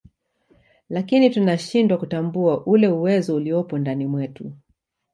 [0.89, 4.53] lakini tunashindwa kutambua ule uwezo uliopo ndani mwetu